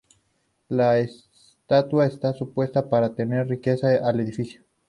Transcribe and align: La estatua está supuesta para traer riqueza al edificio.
La 0.67 0.97
estatua 0.97 2.07
está 2.07 2.33
supuesta 2.33 2.89
para 2.89 3.13
traer 3.13 3.47
riqueza 3.47 3.91
al 4.03 4.19
edificio. 4.19 4.63